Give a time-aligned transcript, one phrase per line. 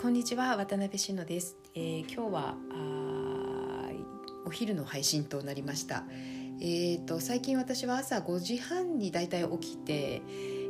[0.00, 3.90] こんにちは渡辺志乃です、えー、今日はあ
[4.46, 6.04] お昼の配信となりました
[6.60, 10.22] えーと、最近私は朝5時半にだいたい起きて、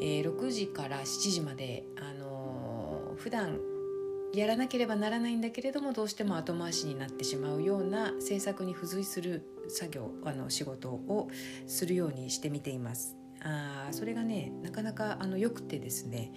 [0.00, 3.60] えー、6時から7時まで、あのー、普段
[4.32, 11.28] やらなければならないんだけれどもどうしても後回しになってしまうような制作に付随する作業あの仕事を
[11.66, 13.16] するようにしてみています。
[13.42, 16.32] あそれがねなかなかあのよくてですね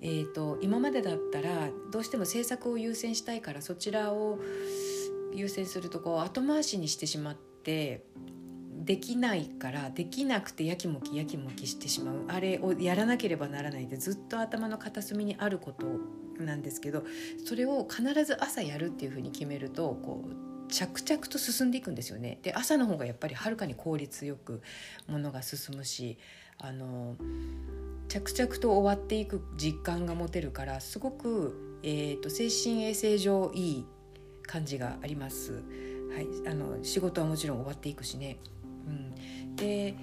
[0.00, 4.38] えーと、今までだったらどうしても制作を優先したいからそちらを
[5.34, 8.04] 優先するとこう後回しにしてしまって
[8.84, 15.86] できないからできなくてやきもきやきもきしてしまうあれをやらなければならないでずっと頭の片隅にあること
[16.42, 17.02] なんですけど
[17.44, 22.40] それを必ず朝やるっていうふうに決めるとこう着々と進んでいくんですよね。
[22.42, 24.62] で朝の方がやっぱりはるかに効率よく
[25.06, 26.18] ものが進むし
[26.58, 27.16] あの
[28.08, 33.86] 着々と終わっていく実感が持てるからすごく、えーと、精神衛生上いい
[34.46, 35.62] 感じがあります。
[36.14, 38.38] はい、あの仕事はもちろん終わっていくしね。
[38.86, 39.94] うん、で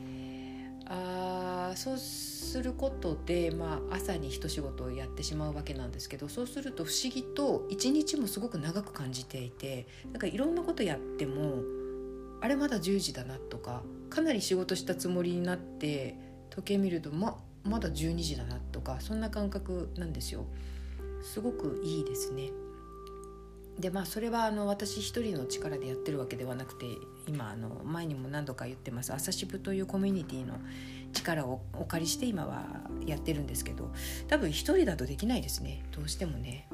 [0.85, 11.63] あそうすることで、まあ、朝に一仕事をやってしまうわけなんですけどそうすると不思議と一日もすごく長く感じていてなんかいろんなことやっても
[12.41, 16.17] あれまだ10時だなとかかなり仕事したつもりになって
[16.53, 20.45] 時計見るとままだ12時だなとかそんな感覚なんですよ。
[21.23, 22.51] すごくいいですね。
[23.79, 26.85] でまあそれはあの私一人の力でやってるわけではなくて
[27.27, 29.13] 今あの前にも何度か言ってます。
[29.13, 30.59] 朝渋というコミュニティの
[31.11, 32.67] 力をお借りして今は
[33.03, 33.91] やってるんですけど
[34.27, 35.83] 多分一人だとできないですね。
[35.91, 36.69] どうしてもね。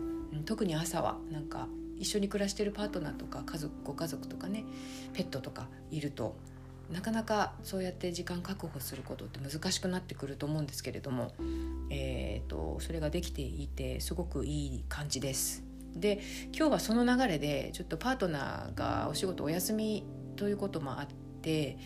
[0.45, 4.65] 特に朝はなんか一緒に暮らしてるパートナーとか家族ご家族とかね
[5.13, 6.35] ペットとかいると
[6.91, 11.33] なかなかそうやって時間確保することって難しくなってくると思うんですけれども、
[11.91, 15.63] えーと、それができていてすごくいい感じです。
[15.95, 16.21] で
[16.55, 20.03] 今日はその流れでちょっとパートナーがお仕事お休み
[20.35, 21.07] ということもあっ
[21.41, 21.77] て、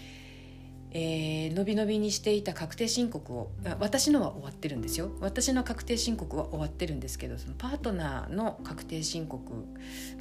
[0.92, 9.42] えー、のびのびにしていた確定申告を私のは終わってるんですよ私の確定申告は終わってるんですけどそのパートナーの確定申告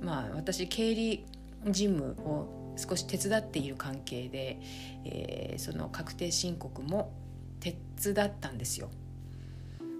[0.00, 1.26] まあ私経理
[1.68, 4.58] 事務を少し手伝っている関係で、
[5.04, 7.12] えー、その確定申告も
[7.60, 8.90] 手伝ったんですよ。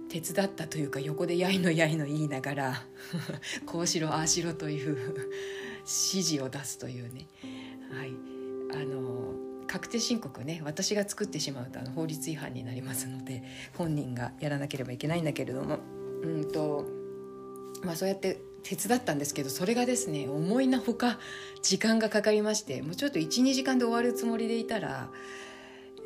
[0.09, 2.83] 手伝ったというか横でやいのやいの言いながら
[3.65, 4.95] こうしろああしろという
[5.79, 7.25] 指示を出すというね、
[7.91, 8.11] はい、
[8.79, 9.33] あの
[9.65, 13.41] 確定申告ね私が作ってしまうとあの法律違反になりますので
[13.75, 15.79] 本人がやらなければいけないんだけれども
[16.21, 16.85] うんと
[17.83, 21.19] まあそうやって手伝ったんですけどそれがですね思いのほか
[21.61, 25.09] 時間がかかりましてもうちょっと12時間で終わるつもりでいたら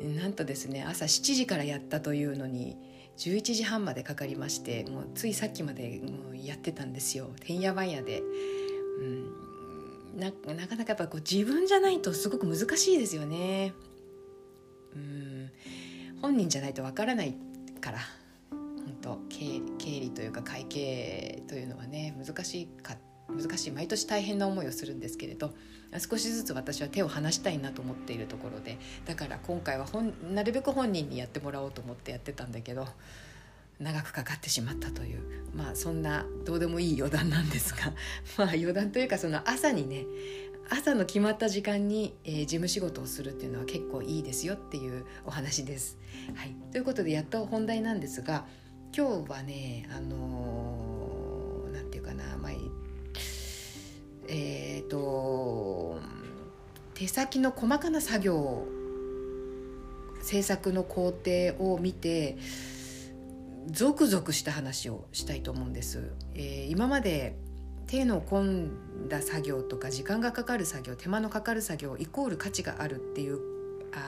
[0.00, 2.76] なんとですね朝7時からやったというのに
[3.16, 8.22] 11時半までかかりましてもうついさっきまでもうやってたんですよてんやわんやで。
[9.00, 9.48] うん
[10.16, 13.72] ななかなかやっぱこう自分じゃないとすごく難しいですよね。
[14.96, 15.50] うん
[16.20, 17.36] 本人じゃないとわからない
[17.80, 17.98] から
[18.92, 19.60] と経
[20.00, 22.96] 理というか会計というのはね難しいか
[23.28, 25.54] 難しい毎年大変な思いをするんですけれど
[25.98, 32.86] 少しずつ私は手を離したいなと思っているところでだから今回は本なるべく本人にやってもらおうと思ってやってたんだけど
[33.80, 35.20] 長くかかってしまったという
[35.54, 37.92] まあそんなどうでもいい余談なんですが
[38.36, 40.04] まあ余談というかその朝にね
[40.70, 45.96] 朝の決まった時間に、えー、事務仕事をするっていうのは結構いいですよっていうお話です。
[46.34, 48.46] はい、ということでやっと本題なんですが
[48.96, 52.52] 今日はねあのー、なんていうかなまあ
[54.28, 55.98] えっ、ー、と
[56.94, 58.66] 手先の細かな作業
[60.20, 62.36] 制作の工程を見て
[63.70, 66.12] ゾクゾクした話をしたいと思うんです。
[66.34, 67.36] えー、今まで
[67.86, 73.57] 手の込んだ作業とか時間がかかる作業手間のかかる作業イコール価値があるっていう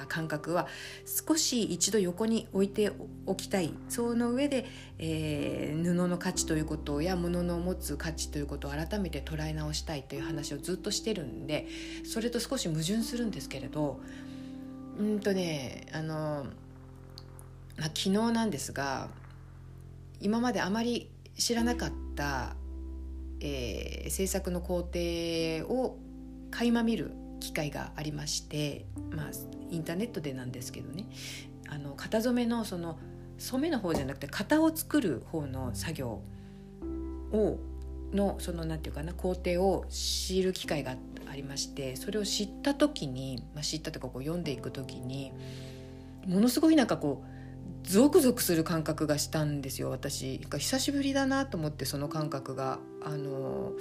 [0.08, 0.66] 感覚は
[1.04, 2.92] 少し一度横に置いて
[3.26, 3.72] おきたい。
[3.88, 4.66] その上で、
[4.98, 11.66] えー、布の価値ということや物の持つ価値ということを改めて捉え直したいという話をずっとしてるんで
[12.04, 14.00] それと少し矛盾するんですけれど
[14.98, 16.44] うんとねあの、
[17.76, 19.08] まあ、昨日なんですが
[20.20, 22.54] 今まであまり知らなかった、
[23.40, 25.96] えー、制作の工程を
[26.50, 29.26] 垣間見る機会がありまして、まあ、
[29.70, 31.06] インターネットでなんですけどね。
[31.68, 32.98] あの型染めのその
[33.38, 36.22] 染めの方じゃなくて型を作る方の作業
[37.32, 37.58] を
[38.12, 40.96] のそのなんていうかな工程を知る機会が
[41.30, 45.32] ありましてそれを知った時に、まあ、知ったとかこう読んでいく時に
[46.26, 50.38] ものすごいなんかこうゾクゾクする感覚がしたんですよ私。
[50.38, 52.78] 久しぶりだなと思ってその感覚が。
[53.02, 53.72] あの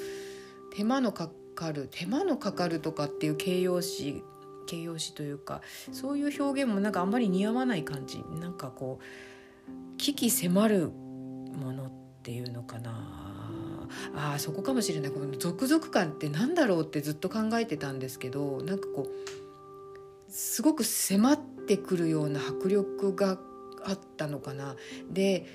[0.75, 1.29] 手間のか
[1.59, 4.23] かる手間のかかるとかっていう形容詞
[4.65, 5.61] 形容詞というか
[5.91, 8.23] そういう表現もなんかあんまり似合わない感じ。
[8.39, 11.91] なんかこう危機迫るものっ
[12.23, 13.89] ていうのかな。
[14.15, 15.11] あそこかもしれない。
[15.11, 23.39] この続々感って何だろうってずっと考えてたんですけどなんかこうすごく迫ってくるような迫力が
[23.83, 24.75] あったのかな。
[25.11, 25.47] で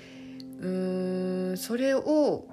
[0.59, 2.47] うーんそれを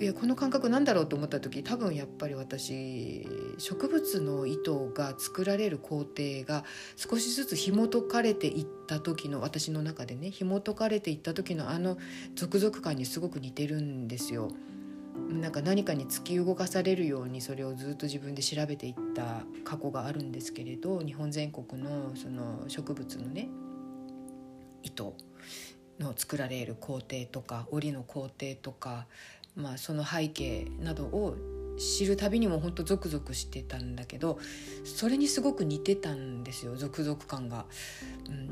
[0.00, 3.26] いやこの感覚なんだろうと思った時多分やっぱり私
[3.58, 6.64] 植物の糸が作られる工程が
[6.94, 11.96] 少しずつ紐解かれていった時の私の中でね紐解かれていった時のあの
[12.36, 14.50] 続々感にすごく似てるんですよ。
[15.28, 23.48] なんか何かに突き動かされるようにそれをずっと自分で調べていった過去があるんですけれど日本全国のその植物のね
[24.82, 25.16] 糸
[25.98, 29.06] の作られる工程とか織りの工程とか、
[29.58, 31.36] まあ、その背景などを
[31.78, 34.38] 知るたびにも本当ゾクゾクしてたんだけど
[34.84, 37.66] それにすごく似てたんですよゾクゾク感が。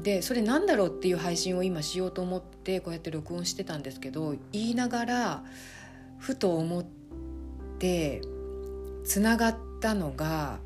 [0.02, 5.44] でそれなんだろうっていう配信を今しようと思ってこうやって録音してたんですけど言いながら
[6.18, 6.84] ふと思っ
[7.78, 8.22] て
[9.04, 10.58] つながったのが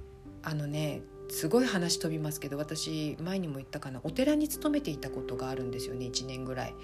[0.42, 6.74] あのねすごい話飛びますけど私前にも言ったかなお寺に勤めていたことがあるんですよね1年ぐらい。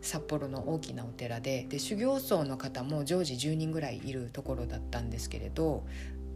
[0.00, 1.66] 札幌の大きなお寺で。
[1.68, 5.84] で修行僧の方も常時10人ぐらいいるところだったんですけれど、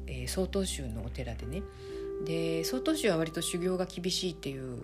[0.06, 1.62] えー、曹洞宗のお寺でね。
[2.25, 4.82] で曹洞宗は割と修行が厳しいっていう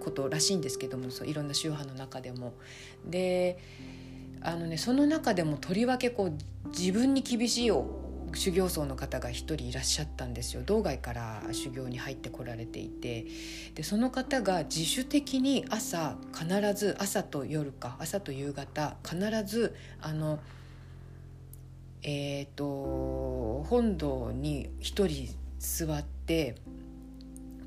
[0.00, 2.54] ことらしいんですけどもそういろんな宗派の中でも。
[3.04, 3.58] で
[4.40, 7.70] あのねその中でもとりわけこう自分に厳しい
[8.34, 13.26] 修行僧の方が一人いらっしゃったんですよ道外から修行に入ってこられていて
[13.74, 20.38] でその方が自主的に朝必ず朝と夜か朝と夕方必ずあの
[22.02, 25.28] えっ、ー、と本堂に一人
[25.58, 26.56] 座って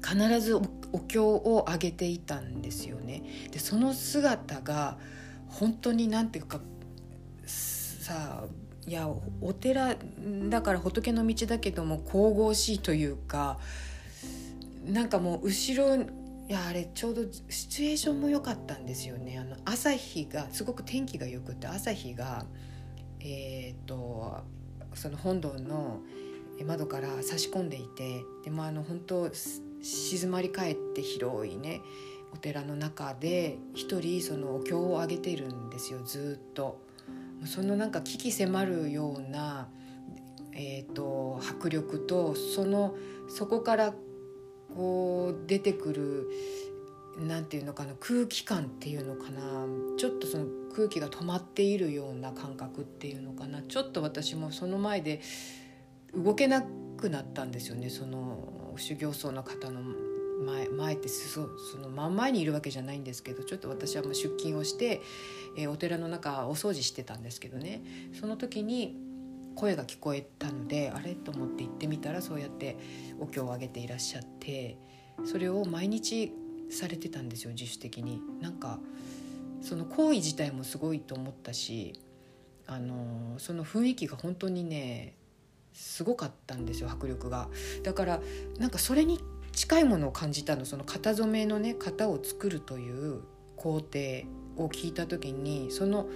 [0.03, 3.49] 必ずお経をあげていたんですよね。
[3.51, 4.97] でその姿が
[5.47, 6.59] 本当に何ていうか
[8.01, 8.43] さ
[8.87, 9.07] いや
[9.41, 9.95] お寺
[10.49, 13.59] だから仏の道だけども神々しいというか
[14.85, 16.05] なんかもう後ろい
[16.47, 22.45] やあれちょうどシチュエーションも良かったんですよねあの朝日がすごく天気がよくて朝日が
[23.19, 24.43] えっ、と
[24.95, 25.99] その本堂の
[26.65, 29.29] 窓から差し込んでいてでもあの本当
[29.81, 31.81] 静まり返って広いね
[32.33, 36.90] お寺の中で一人そのお経をあげてるんですよずっと。
[37.45, 39.67] そのなんか危機迫るような、
[40.53, 42.95] えーと、迫力とその
[43.29, 43.93] そこから
[44.75, 46.29] こう出てくる
[47.25, 49.65] なんていうのかな空気感っていうのかな
[49.97, 53.61] ちょっとその空気が止まっているような感覚っていうのかな。
[53.63, 55.21] ちょっと私もその前で
[56.13, 56.63] 動けな
[56.97, 59.81] くなったんですよねその修行僧の方の
[60.41, 65.01] 前前ってそその真ん前にいるわけじゃないんですけどちょっと私はま出勤をして、
[65.57, 67.81] えー、お寺の中お掃除してたんですけどね。
[68.19, 68.97] その時に
[69.55, 71.13] 声が聞こえたのであれ？
[71.13, 72.77] と思って行ってみたらそうやって
[73.19, 74.77] お経をあげていらっしゃって
[75.25, 76.31] それを毎日
[76.69, 78.21] されてたんですよ自主的に。
[78.39, 78.79] なんか
[79.61, 81.99] その行為自体もすごいと思ったし
[82.65, 85.15] あのその雰囲気が本当にね
[85.73, 87.49] すごかったんですよ迫力が。
[87.83, 88.21] だから
[88.57, 89.19] なんかそれに
[89.53, 93.21] 近いものを感じたのその型染めのね型を作るという
[93.55, 93.81] 工程
[94.57, 96.07] を聞いた時にその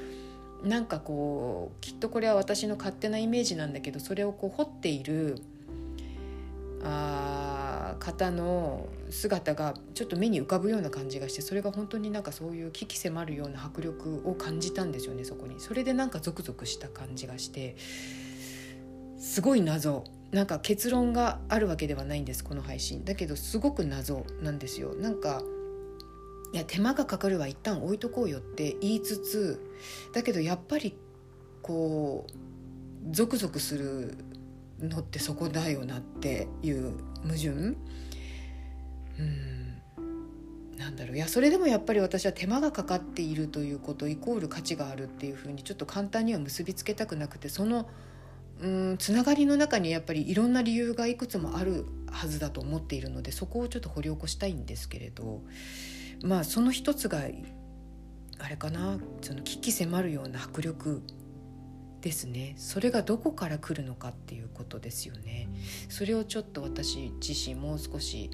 [0.63, 5.42] なんかこうきっとこれは私の勝手なイメージなんだけどそれをこう彫っている
[6.84, 15.60] あ方の姿がちょっと目に浮かぶような感じがしてそれが本当になんかそういう危機迫るような迫力を感じたんですよねそこに。
[15.60, 17.75] それでなんかゾクゾクした感じがして。
[19.25, 20.03] すごい謎。
[20.32, 23.03] なんか結論があるわけではないんですこの配信。
[23.03, 24.94] だけどすごく謎なんですよ。
[24.94, 25.41] なんか
[26.53, 29.60] いや手間がかかるは一旦置いとこうよって言いつつ
[30.13, 30.96] だけどやっぱり
[31.63, 34.15] こうゾクゾクする
[34.79, 37.50] のってそこだよなっていう矛盾。
[37.50, 37.75] うん。
[40.77, 41.15] なんだろう。
[41.15, 47.89] いやそれでもやっぱり私は手間がかかっているということイコール価値があるっていうふうにちょっと簡単には結びつけたくなくてその
[48.62, 55.42] うんつながりの中にやっぱりいろんな理由がいくつもあるはずだと思っているのでそこをちょっと掘り起こしたいんですけれど
[56.24, 57.24] まあその一つが
[58.40, 61.04] あれかなその危機迫るような迫力
[62.02, 62.54] ですね。
[62.58, 65.50] それがどこから来るのかっていうことですよね。
[65.90, 68.30] それをちょっと私自身もう少し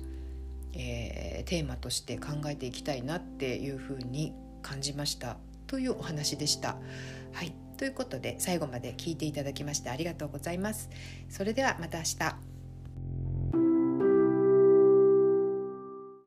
[0.73, 5.37] えー、テーマとして考えていきたいなっていうふうに感じました。
[5.67, 6.77] というお話でした。
[7.33, 7.53] はい。
[7.81, 10.87] ということで最後まで聞いていただきましてありがとうございます。
[11.29, 12.50] それではまた明日。